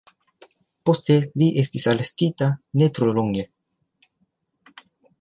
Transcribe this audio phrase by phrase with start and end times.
[0.89, 2.49] Poste li estis arestita
[2.83, 3.47] ne tro longe.